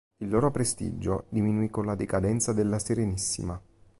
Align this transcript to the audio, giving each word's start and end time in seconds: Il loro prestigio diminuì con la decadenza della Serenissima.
Il 0.17 0.29
loro 0.29 0.49
prestigio 0.49 1.25
diminuì 1.29 1.69
con 1.69 1.85
la 1.85 1.93
decadenza 1.93 2.53
della 2.53 2.79
Serenissima. 2.79 3.61